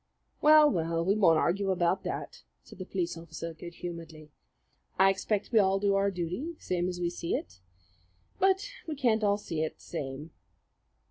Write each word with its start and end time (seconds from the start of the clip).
"Well, 0.41 0.67
well, 0.67 1.05
we 1.05 1.15
won't 1.15 1.37
argue 1.37 1.69
about 1.69 2.01
that," 2.05 2.41
said 2.63 2.79
the 2.79 2.87
police 2.87 3.15
officer 3.15 3.53
good 3.53 3.75
humouredly. 3.75 4.31
"I 4.97 5.11
expect 5.11 5.51
we 5.51 5.59
all 5.59 5.77
do 5.77 5.93
our 5.93 6.09
duty 6.09 6.55
same 6.57 6.89
as 6.89 6.99
we 6.99 7.11
see 7.11 7.35
it; 7.35 7.59
but 8.39 8.67
we 8.87 8.95
can't 8.95 9.23
all 9.23 9.37
see 9.37 9.61
it 9.61 9.75
the 9.75 9.83
same." 9.83 10.31